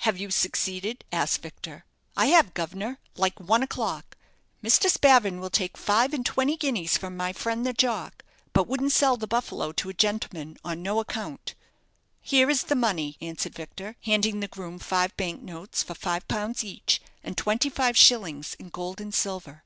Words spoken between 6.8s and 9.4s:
from my friend the jock; but wouldn't sell the